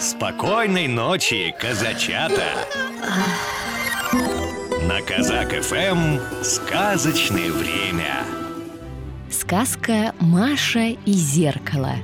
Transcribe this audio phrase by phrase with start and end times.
[0.00, 2.44] Спокойной ночи, казачата!
[4.86, 8.22] На Казак ФМ сказочное время.
[9.28, 11.94] Сказка Маша и зеркало.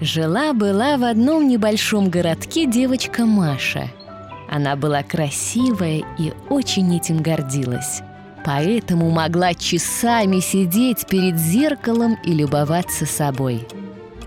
[0.00, 3.90] Жила-была в одном небольшом городке девочка Маша.
[4.48, 8.00] Она была красивая и очень этим гордилась.
[8.46, 13.66] Поэтому могла часами сидеть перед зеркалом и любоваться собой.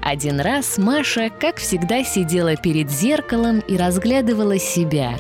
[0.02, 5.20] Один раз Маша, как всегда, сидела перед зеркалом и разглядывала себя.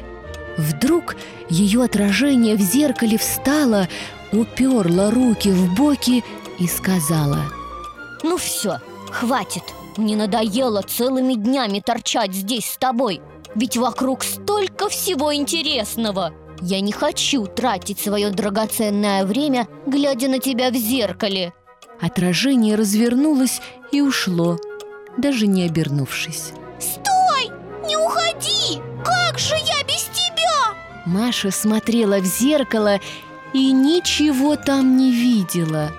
[0.58, 1.16] Вдруг
[1.50, 3.88] ее отражение в зеркале встало,
[4.32, 6.24] уперла руки в боки
[6.58, 7.46] и сказала
[8.24, 8.80] Ну все,
[9.12, 9.64] хватит,
[9.98, 13.22] мне надоело целыми днями торчать здесь с тобой.
[13.54, 16.34] Ведь вокруг столько всего интересного.
[16.62, 21.54] Я не хочу тратить свое драгоценное время, глядя на тебя в зеркале
[22.02, 24.58] Отражение развернулось и ушло,
[25.18, 27.52] даже не обернувшись Стой!
[27.88, 28.82] Не уходи!
[29.04, 30.76] Как же я без тебя?
[31.06, 33.00] Маша смотрела в зеркало
[33.54, 35.92] и ничего там не видела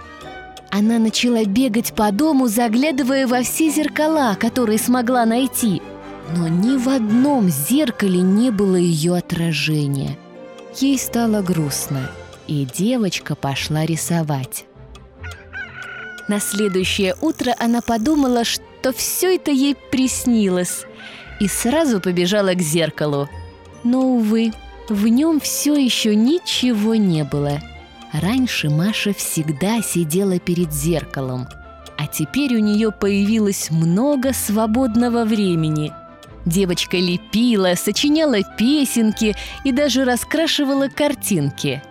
[0.70, 5.82] Она начала бегать по дому, заглядывая во все зеркала, которые смогла найти
[6.36, 10.16] Но ни в одном зеркале не было ее отражения
[10.78, 12.10] Ей стало грустно,
[12.46, 14.64] и девочка пошла рисовать
[16.32, 20.86] на следующее утро она подумала, что все это ей приснилось,
[21.40, 23.28] и сразу побежала к зеркалу.
[23.84, 24.52] Но, увы,
[24.88, 27.60] в нем все еще ничего не было.
[28.14, 31.48] Раньше Маша всегда сидела перед зеркалом,
[31.98, 35.92] а теперь у нее появилось много свободного времени.
[36.46, 41.82] Девочка лепила, сочиняла песенки и даже раскрашивала картинки.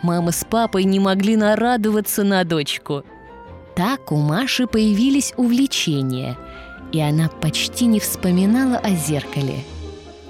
[0.00, 3.04] Мама с папой не могли нарадоваться на дочку–
[3.76, 6.38] так у Маши появились увлечения,
[6.92, 9.58] и она почти не вспоминала о зеркале.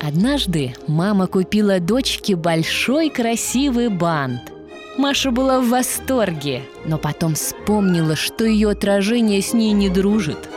[0.00, 4.52] Однажды мама купила дочке большой красивый бант.
[4.98, 10.48] Маша была в восторге, но потом вспомнила, что ее отражение с ней не дружит.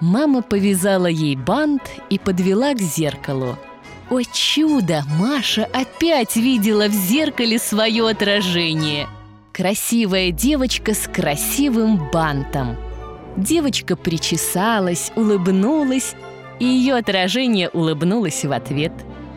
[0.00, 3.58] Мама повязала ей бант и подвела к зеркалу.
[4.10, 5.02] О чудо!
[5.18, 9.08] Маша опять видела в зеркале свое отражение–
[9.54, 12.76] Красивая девочка с красивым бантом.
[13.36, 16.16] Девочка причесалась, улыбнулась,
[16.58, 18.90] и ее отражение улыбнулось в ответ.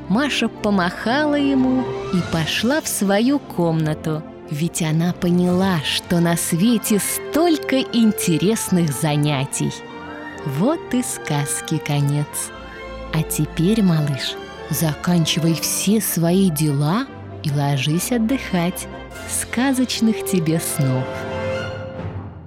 [0.10, 1.84] Маша помахала ему
[2.16, 9.72] и пошла в свою комнату, ведь она поняла, что на свете столько интересных занятий.
[10.58, 12.50] Вот и сказки конец.
[13.14, 14.34] А теперь, малыш,
[14.72, 17.06] заканчивай все свои дела
[17.44, 18.88] и ложись отдыхать
[19.30, 21.06] сказочных тебе снов.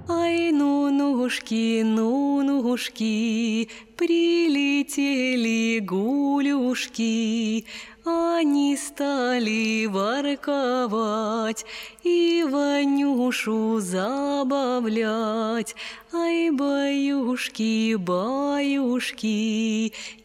[0.07, 7.65] Ай, ну, нушки, ну, нушки, прилетели гулюшки,
[8.05, 11.65] они стали ворковать
[12.03, 15.75] и Ванюшу забавлять.
[16.13, 19.23] Ай, баюшки, баюшки,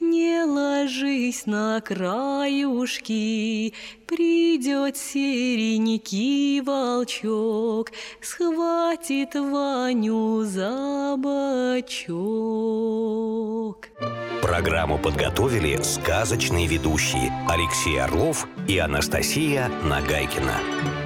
[0.01, 3.73] не ложись на краюшки,
[4.07, 12.07] Придет серенький волчок, схватит Ваню за бочок.
[14.41, 17.33] Программу подготовили сказочные ведущие
[17.77, 21.06] Алексей Орлов и Анастасия Нагайкина.